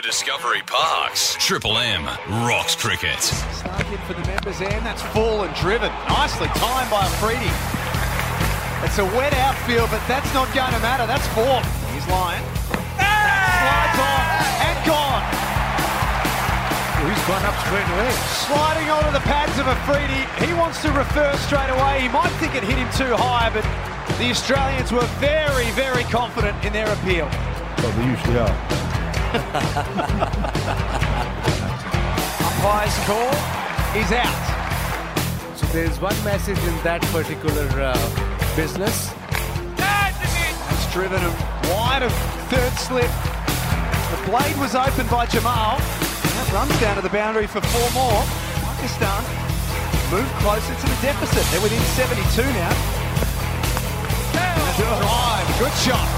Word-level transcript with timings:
for 0.00 0.06
Discovery 0.06 0.62
Parks. 0.66 1.36
Triple 1.38 1.76
M 1.78 2.04
rocks 2.46 2.74
cricket. 2.74 3.20
Start 3.20 3.86
hit 3.86 4.00
for 4.00 4.14
the 4.14 4.24
members, 4.26 4.60
and 4.60 4.84
that's 4.84 5.02
full 5.12 5.42
and 5.42 5.54
driven. 5.56 5.90
Nicely 6.08 6.46
timed 6.56 6.90
by 6.90 7.04
Afridi. 7.04 7.50
It's 8.84 8.98
a 8.98 9.04
wet 9.16 9.32
outfield, 9.34 9.90
but 9.90 10.00
that's 10.08 10.32
not 10.32 10.48
going 10.54 10.72
to 10.72 10.80
matter. 10.80 11.06
That's 11.06 11.26
four. 11.36 11.60
He's 11.92 12.06
lying. 12.08 12.44
Slides 12.96 13.98
on 14.00 14.24
and 14.68 14.78
gone. 14.88 15.24
He's 17.04 17.24
gone 17.28 17.44
up 17.44 17.56
straight 17.66 17.88
away. 17.92 18.10
Sliding 18.46 18.88
onto 18.90 19.12
the 19.12 19.24
pads 19.26 19.58
of 19.58 19.66
Afridi. 19.66 20.22
He 20.46 20.52
wants 20.54 20.80
to 20.82 20.92
refer 20.92 21.34
straight 21.44 21.70
away. 21.70 22.02
He 22.02 22.08
might 22.08 22.32
think 22.40 22.54
it 22.54 22.62
hit 22.62 22.78
him 22.78 22.88
too 22.96 23.16
high, 23.16 23.50
but 23.52 23.64
the 24.16 24.30
Australians 24.30 24.92
were 24.92 25.08
very, 25.18 25.70
very 25.72 26.04
confident 26.04 26.56
in 26.64 26.72
their 26.72 26.88
appeal. 26.88 27.28
Well, 27.78 27.92
they 27.98 28.06
usually 28.06 28.38
are. 28.38 28.89
Umpire's 32.42 32.98
call 33.06 33.30
is 33.94 34.10
out. 34.10 34.42
So 35.56 35.66
there's 35.72 36.00
one 36.00 36.16
message 36.24 36.58
in 36.58 36.74
that 36.82 37.00
particular 37.14 37.68
uh, 37.78 37.94
business. 38.56 39.12
That's 39.76 40.92
driven 40.92 41.20
him 41.20 41.32
wide 41.70 42.02
of 42.02 42.12
third 42.50 42.72
slip. 42.74 43.10
The 44.10 44.18
blade 44.26 44.56
was 44.58 44.74
opened 44.74 45.10
by 45.10 45.26
Jamal. 45.26 45.78
That 45.78 46.50
runs 46.52 46.74
down 46.80 46.96
to 46.96 47.02
the 47.02 47.10
boundary 47.10 47.46
for 47.46 47.60
four 47.60 47.90
more. 47.94 48.22
Pakistan 48.66 49.22
move 50.10 50.26
closer 50.42 50.74
to 50.74 50.86
the 50.90 50.98
deficit. 51.02 51.46
They're 51.54 51.62
within 51.62 51.82
72 51.94 52.42
now. 52.42 52.74
Drive, 54.74 55.58
good 55.58 55.76
shot. 55.86 56.08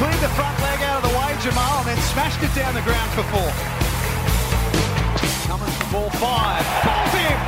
Cleared 0.00 0.14
the 0.14 0.28
front 0.32 0.58
leg 0.60 0.80
out 0.82 0.96
of 0.96 0.99
the 0.99 0.99
way, 0.99 0.99
Jamal, 1.40 1.80
and 1.80 1.88
then 1.88 2.00
smashed 2.12 2.42
it 2.44 2.52
down 2.52 2.74
the 2.74 2.84
ground 2.84 3.08
for 3.16 3.24
four. 3.32 3.50
Coming 5.48 5.72
for 5.72 5.88
ball 5.88 6.10
five. 6.20 6.60
Balled 6.84 7.16
him! 7.16 7.38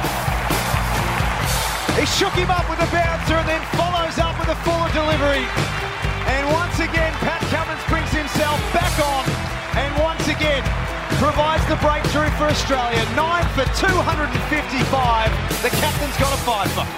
He 2.01 2.07
shook 2.09 2.33
him 2.33 2.49
up 2.49 2.65
with 2.73 2.81
a 2.81 2.89
bouncer 2.89 3.37
and 3.37 3.45
then 3.45 3.61
follows 3.77 4.17
up 4.17 4.33
with 4.41 4.49
a 4.49 4.57
fuller 4.65 4.89
delivery. 4.97 5.45
And 6.25 6.49
once 6.57 6.81
again, 6.81 7.13
Pat 7.21 7.45
Cummins 7.53 7.85
brings 7.93 8.09
himself 8.17 8.57
back 8.73 8.97
on 8.97 9.29
and 9.77 9.93
once 10.01 10.25
again 10.25 10.65
provides 11.21 11.65
the 11.69 11.77
breakthrough 11.85 12.33
for 12.41 12.49
Australia. 12.49 13.05
Nine 13.13 13.45
for 13.53 13.69
255. 13.77 14.33
The 15.61 15.69
captain's 15.69 16.17
got 16.17 16.33
a 16.33 16.41
five 16.49 16.73
for. 16.73 16.89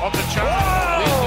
On 0.00 0.12
the 0.12 0.24
charge. 0.32 1.17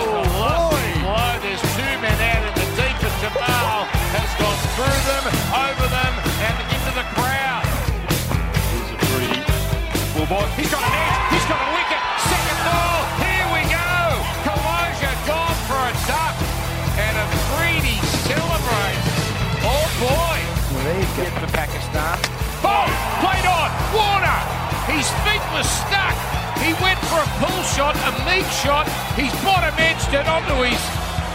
Get 21.22 21.38
for 21.38 21.54
Pakistan. 21.54 22.18
Oh, 22.66 22.90
played 23.22 23.46
on. 23.46 23.70
Warner. 23.94 24.42
His 24.90 25.06
feet 25.22 25.46
were 25.54 25.62
stuck. 25.62 26.18
He 26.58 26.74
went 26.82 26.98
for 27.14 27.22
a 27.22 27.30
pull 27.38 27.62
shot, 27.78 27.94
a 27.94 28.12
meat 28.26 28.50
shot. 28.66 28.90
He's 29.14 29.30
bottom 29.46 29.70
edged 29.78 30.10
it 30.18 30.26
onto 30.26 30.66
his 30.66 30.82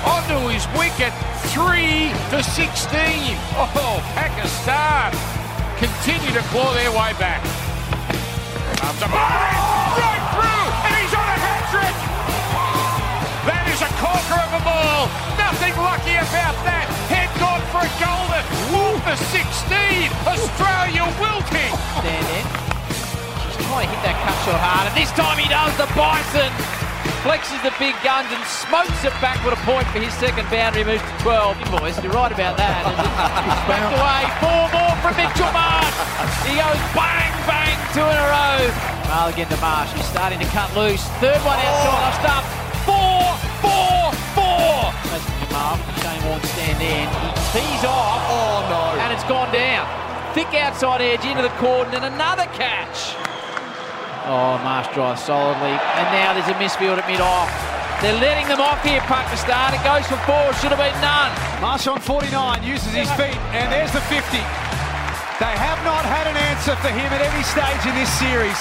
onto 0.03 0.51
his 0.51 0.67
wicket. 0.75 1.14
Three 1.55 2.11
to 2.34 2.42
sixteen. 2.42 3.39
Oh, 3.55 4.03
Pakistan 4.19 5.14
continue 5.79 6.34
to 6.34 6.42
claw 6.51 6.75
their 6.75 6.91
way 6.91 7.14
back. 7.23 7.39
Up. 8.83 8.98
Right 9.07 10.23
through, 10.34 10.67
and 10.83 10.95
he's 10.98 11.14
on 11.14 11.27
a 11.31 11.39
hat 11.39 11.62
trick. 11.70 11.97
That 13.46 13.70
is 13.70 13.79
a 13.86 13.91
corker 14.02 14.41
of 14.46 14.51
a 14.51 14.63
ball. 14.67 15.07
Nothing 15.39 15.79
lucky 15.79 16.19
about 16.19 16.58
that. 16.67 17.05
Head 17.77 18.01
gone 18.01 18.25
for 18.31 18.41
a 18.41 18.41
golden. 18.41 18.45
Off 18.73 19.05
the 19.05 19.17
16. 19.17 20.09
Australia 20.25 21.05
wilting. 21.20 21.73
stand 22.01 22.29
in. 22.33 22.47
She's 23.53 23.57
trying 23.69 23.85
to 23.85 23.92
hit 23.92 24.03
that 24.03 24.17
cut 24.25 24.37
shot 24.48 24.61
hard, 24.61 24.85
and 24.89 24.97
this 24.97 25.13
time 25.13 25.37
he 25.37 25.48
does. 25.48 25.73
The 25.77 25.89
Bison 25.92 26.48
flexes 27.20 27.61
the 27.61 27.75
big 27.77 27.92
guns 28.01 28.33
and 28.33 28.41
smokes 28.48 29.05
it 29.05 29.13
back 29.20 29.37
with 29.45 29.53
a 29.53 29.63
point 29.69 29.85
for 29.92 30.01
his 30.01 30.14
second 30.17 30.48
boundary. 30.48 30.89
Moves 30.89 31.05
to 31.05 31.14
12. 31.20 31.59
Boys, 31.77 32.01
you're 32.01 32.17
right 32.17 32.33
about 32.33 32.57
that. 32.57 32.81
And 33.37 33.45
it's 33.45 33.64
backed 33.69 33.93
away. 33.93 34.23
Four 34.41 34.64
more 34.73 34.95
from 35.05 35.14
Mitchell 35.20 35.53
Marsh. 35.53 35.97
He 36.48 36.57
goes 36.57 36.81
bang, 36.97 37.33
bang, 37.45 37.77
two 37.93 38.07
in 38.07 38.17
a 38.17 38.27
row. 38.33 38.63
Marl 39.13 39.29
again 39.29 39.48
to 39.53 39.61
Marsh. 39.61 39.93
He's 39.93 40.08
starting 40.08 40.41
to 40.41 40.48
cut 40.48 40.73
loose. 40.73 41.05
Third 41.20 41.39
one 41.45 41.61
out. 41.61 41.69
outside 41.69 42.08
off 42.08 42.17
stump. 42.25 42.45
Four, 42.89 43.27
four, 43.61 44.01
four. 44.33 44.81
That's 45.13 45.27
Jamal. 45.45 45.95
Shane 46.41 46.48
stand 46.48 46.83
in. 46.83 47.08
He 47.08 47.61
tees 47.61 47.85
off. 47.85 48.20
Oh 48.29 48.67
no. 48.69 49.01
And 49.01 49.13
it's 49.13 49.24
gone 49.24 49.52
down. 49.52 49.86
Thick 50.35 50.52
outside 50.55 51.01
edge 51.01 51.24
into 51.24 51.42
the 51.42 51.55
cordon 51.57 51.95
and 51.95 52.05
another 52.05 52.45
catch. 52.52 53.17
Oh, 54.27 54.58
Marsh 54.61 54.92
drives 54.92 55.23
solidly. 55.23 55.70
And 55.70 56.07
now 56.13 56.35
there's 56.35 56.51
a 56.51 56.58
misfield 56.58 56.98
at 56.98 57.07
mid-off. 57.08 57.48
They're 58.02 58.20
letting 58.20 58.45
them 58.51 58.61
off 58.61 58.83
here, 58.85 59.01
Pakistan. 59.08 59.73
It 59.73 59.80
goes 59.80 60.05
for 60.05 60.20
four. 60.29 60.52
Should 60.61 60.75
have 60.75 60.83
been 60.83 60.98
none. 61.01 61.33
Marsh 61.63 61.86
on 61.86 62.02
49 62.02 62.61
uses 62.61 62.92
his 62.92 63.08
feet, 63.17 63.39
and 63.57 63.73
there's 63.73 63.95
the 63.95 64.05
50. 64.11 64.20
They 65.41 65.55
have 65.57 65.80
not 65.86 66.05
had 66.05 66.29
an 66.29 66.36
answer 66.52 66.77
for 66.85 66.92
him 66.92 67.08
at 67.08 67.23
any 67.23 67.45
stage 67.46 67.83
in 67.89 67.95
this 67.96 68.11
series. 68.20 68.61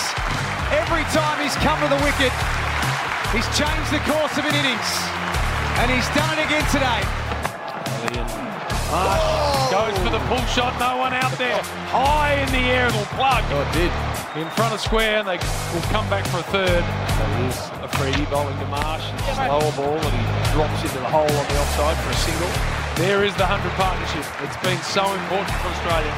Every 0.72 1.04
time 1.12 1.42
he's 1.44 1.58
come 1.60 1.76
to 1.84 1.90
the 1.92 2.00
wicket, 2.06 2.32
he's 3.36 3.48
changed 3.58 3.92
the 3.92 4.00
course 4.08 4.38
of 4.40 4.48
an 4.48 4.56
innings. 4.56 4.90
And 5.84 5.92
he's 5.92 6.08
done 6.16 6.32
it 6.40 6.46
again 6.46 6.64
today. 6.72 7.04
Marsh 8.24 9.72
goes 9.72 9.98
for 10.00 10.10
the 10.10 10.24
pull 10.32 10.40
shot. 10.48 10.78
No 10.80 10.98
one 10.98 11.14
out 11.14 11.36
there. 11.38 11.60
High 11.92 12.40
in 12.40 12.50
the 12.52 12.64
air. 12.72 12.88
It'll 12.88 13.04
plug. 13.18 13.44
Oh, 13.52 13.60
it 13.60 13.72
did. 13.76 13.92
In 14.40 14.48
front 14.56 14.74
of 14.74 14.80
square. 14.80 15.20
And 15.20 15.28
they 15.28 15.40
will 15.76 15.88
come 15.92 16.08
back 16.08 16.24
for 16.32 16.40
a 16.40 16.48
third. 16.48 16.84
That 16.84 17.32
is 17.44 17.58
A 17.84 17.90
free 18.00 18.16
bowling 18.32 18.58
to 18.60 18.68
Marsh. 18.72 19.04
It's 19.28 19.40
a 19.40 19.52
lower 19.52 19.72
ball 19.76 20.00
and 20.00 20.16
he 20.16 20.24
drops 20.56 20.80
into 20.80 21.00
the 21.00 21.12
hole 21.12 21.28
on 21.28 21.46
the 21.52 21.58
offside 21.60 21.98
for 22.04 22.12
a 22.12 22.20
single. 22.24 22.52
There 22.96 23.28
is 23.28 23.36
the 23.36 23.44
100 23.44 23.68
partnership. 23.76 24.24
It's 24.48 24.60
been 24.64 24.80
so 24.80 25.04
important 25.04 25.52
for 25.60 25.68
Australia. 25.76 26.14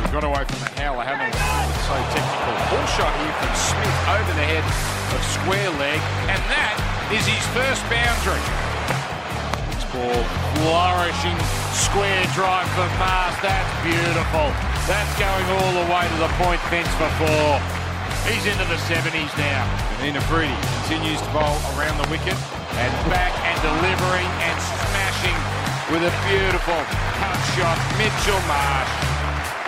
We 0.00 0.08
got 0.16 0.24
away 0.24 0.48
from 0.48 0.60
the 0.64 0.70
howler, 0.80 1.04
haven't 1.04 1.28
we? 1.28 1.36
It's 1.36 1.84
so 1.84 1.96
technical. 2.16 2.56
Ball 2.72 2.86
shot 2.96 3.12
here 3.20 3.36
from 3.36 3.52
Smith 3.52 3.98
over 4.16 4.32
the 4.32 4.46
head 4.48 4.64
of 4.64 5.20
square 5.28 5.70
leg. 5.76 6.00
And 6.32 6.40
that 6.48 6.76
is 7.12 7.28
his 7.28 7.44
first 7.52 7.84
boundary. 7.92 8.73
This 9.94 10.02
ball 10.02 10.24
flourishing 10.58 11.38
square 11.70 12.24
drive 12.34 12.66
for 12.74 12.88
Mars. 12.98 13.36
That's 13.42 13.70
beautiful. 13.86 14.50
That's 14.90 15.14
going 15.18 15.46
all 15.54 15.72
the 15.78 15.86
way 15.86 16.02
to 16.02 16.18
the 16.18 16.32
point 16.42 16.60
fence 16.66 16.90
for 16.98 17.10
four. 17.22 17.62
He's 18.26 18.46
into 18.46 18.64
the 18.66 18.80
70s 18.90 19.30
now. 19.38 19.62
And 20.02 20.16
Afridi 20.16 20.50
continues 20.82 21.20
to 21.22 21.30
bowl 21.30 21.54
around 21.78 21.98
the 22.02 22.08
wicket 22.10 22.34
and 22.74 22.90
back 23.06 23.30
and 23.46 23.58
delivering 23.62 24.30
and 24.42 24.56
smashing 24.58 25.38
with 25.92 26.02
a 26.02 26.12
beautiful 26.26 26.80
cut 27.22 27.38
shot. 27.54 27.78
Mitchell 27.94 28.42
Marsh. 28.50 28.92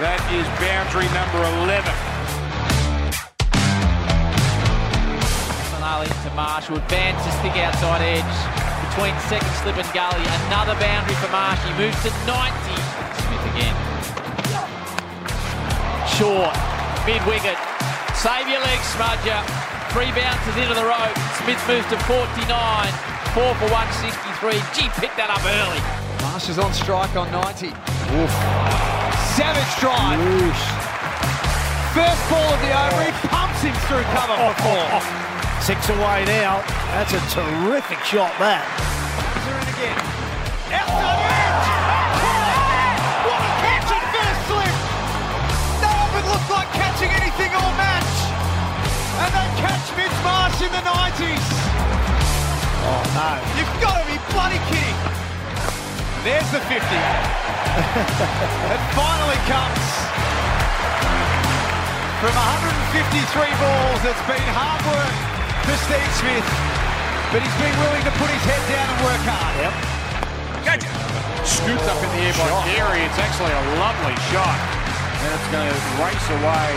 That 0.03 0.21
is 0.35 0.47
boundary 0.59 1.07
number 1.15 1.41
11. 1.71 1.87
Finale 5.71 6.09
to 6.11 6.31
Marsh, 6.35 6.67
who 6.67 6.77
advances 6.77 7.35
thick 7.43 7.57
outside 7.63 8.03
edge 8.03 8.67
between 8.97 9.13
second 9.29 9.53
slip 9.61 9.77
and 9.77 9.93
gully. 9.93 10.25
Another 10.49 10.73
boundary 10.81 11.13
for 11.21 11.29
Marsh. 11.29 11.61
He 11.69 11.73
moves 11.77 12.01
to 12.01 12.09
90. 12.25 12.49
Smith 13.29 13.45
again. 13.53 13.77
Short, 16.17 16.57
mid 17.05 17.21
wicket. 17.29 17.61
Save 18.17 18.49
your 18.49 18.65
legs, 18.65 18.89
Smudger. 18.97 19.37
Three 19.93 20.09
bounces 20.17 20.57
into 20.57 20.73
the 20.73 20.89
rope. 20.89 21.13
Smith 21.45 21.61
moves 21.69 21.85
to 21.93 22.01
49. 22.09 22.49
Four 23.37 23.53
for 23.61 23.69
163. 23.69 24.65
Gee, 24.73 24.89
pick 24.97 25.13
that 25.21 25.29
up 25.29 25.45
early. 25.45 25.81
Marsh 26.25 26.49
is 26.49 26.57
on 26.59 26.73
strike 26.73 27.13
on 27.21 27.29
90. 27.29 27.69
Savage 29.37 29.73
drive. 29.77 30.17
First 31.93 32.23
ball 32.33 32.49
of 32.49 32.61
the 32.65 32.73
over, 32.73 33.05
he 33.05 33.13
pumps 33.29 33.61
him 33.61 33.77
through 33.93 34.09
cover 34.17 34.41
for 34.41 34.57
four. 34.65 34.89
Oh. 34.89 35.26
Six 35.67 35.91
away 35.91 36.23
now. 36.31 36.63
That's 36.95 37.11
a 37.11 37.19
terrific 37.35 37.99
shot, 38.07 38.31
that. 38.39 38.63
They're 38.63 39.59
in 39.59 39.67
again. 39.75 39.99
Outside 40.79 41.27
edge! 41.27 41.67
What 43.27 43.43
a 43.43 43.51
catch 43.67 43.91
at 43.91 44.07
first 44.15 44.47
slip! 44.47 44.77
No 45.83 45.91
one 45.91 46.07
would 46.15 46.31
look 46.31 46.47
like 46.55 46.71
catching 46.71 47.11
anything 47.11 47.51
all 47.51 47.75
match. 47.75 48.15
And 49.27 49.31
they 49.35 49.49
catch 49.59 49.91
Mitch 49.99 50.15
Marsh 50.23 50.55
in 50.63 50.71
the 50.71 50.87
90s. 50.87 51.47
Oh, 52.87 53.03
no. 53.19 53.35
You've 53.59 53.75
got 53.83 53.99
to 53.99 54.07
be 54.07 54.23
bloody 54.31 54.63
kidding. 54.71 54.95
There's 56.23 56.47
the 56.55 56.63
50. 56.63 56.79
it 56.79 58.83
finally 58.95 59.41
comes. 59.51 59.83
From 62.23 62.39
153 62.39 63.19
balls, 63.59 64.07
it's 64.07 64.23
been 64.31 64.47
hard 64.55 64.79
work 64.95 65.36
for 65.67 65.75
Steve 65.83 66.13
Smith, 66.23 66.49
but 67.35 67.43
he's 67.43 67.59
been 67.59 67.75
willing 67.83 68.05
to 68.07 68.15
put 68.23 68.31
his 68.31 68.45
head 68.47 68.63
down 68.71 68.87
and 68.87 69.01
work 69.03 69.23
hard. 69.27 69.55
Yep. 69.59 69.75
Gotcha. 70.63 70.91
Scooped 71.43 71.87
up 71.91 71.99
in 72.07 72.11
the 72.15 72.23
air 72.23 72.35
by 72.39 72.47
Carey. 72.71 73.03
It's 73.03 73.19
actually 73.19 73.51
a 73.51 73.65
lovely 73.83 74.15
shot. 74.31 74.59
And 75.27 75.31
it's 75.35 75.49
going 75.51 75.67
to 75.67 75.79
race 75.99 76.29
away 76.39 76.71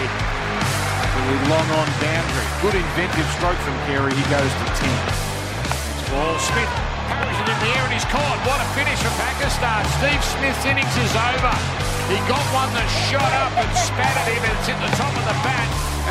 to 1.05 1.19
the 1.21 1.37
long 1.53 1.69
on 1.69 1.89
boundary. 2.01 2.47
Good 2.65 2.77
inventive 2.81 3.29
stroke 3.37 3.61
from 3.61 3.77
Carey. 3.85 4.09
He 4.09 4.25
goes 4.25 4.49
to 4.49 4.65
10. 4.73 4.89
Next 4.89 6.09
ball, 6.09 6.33
Smith 6.41 6.73
carries 7.13 7.37
it 7.45 7.45
in 7.45 7.57
the 7.61 7.69
air 7.77 7.85
and 7.85 7.93
he's 7.93 8.09
caught. 8.09 8.41
What 8.41 8.57
a 8.57 8.67
finish 8.73 8.97
for 9.05 9.13
Pakistan. 9.21 9.85
Steve 10.01 10.23
Smith's 10.33 10.65
innings 10.65 10.95
is 10.97 11.13
over. 11.13 11.53
He 12.09 12.17
got 12.25 12.41
one 12.57 12.73
that 12.73 12.89
shot 13.05 13.33
up 13.37 13.53
and 13.53 13.69
spat 13.77 14.17
at 14.17 14.25
him. 14.33 14.41
It's 14.49 14.65
at 14.65 14.81
the 14.81 14.91
top 14.97 15.13
of 15.13 15.25
the 15.29 15.37
bat 15.45 15.58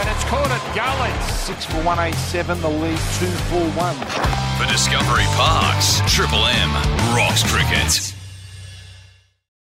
and 0.00 0.08
it's 0.08 0.24
caught 0.24 0.50
at 0.50 0.62
gully. 0.74 1.12
Six 1.26 1.64
for 1.64 1.82
187, 1.82 2.60
the 2.60 2.68
lead 2.68 2.98
two 3.18 3.32
for 3.50 3.64
one. 3.74 3.96
For 4.58 4.66
Discovery 4.70 5.26
Parks, 5.34 6.00
Triple 6.06 6.46
M 6.46 6.70
rocks 7.14 7.42
cricket. 7.50 8.07